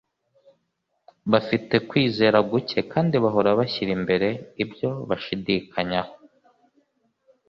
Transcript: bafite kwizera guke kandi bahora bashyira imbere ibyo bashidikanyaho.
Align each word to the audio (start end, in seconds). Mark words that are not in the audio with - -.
bafite 1.31 1.75
kwizera 1.89 2.37
guke 2.51 2.79
kandi 2.93 3.15
bahora 3.23 3.49
bashyira 3.59 3.91
imbere 3.99 4.27
ibyo 4.63 4.89
bashidikanyaho. 5.09 6.13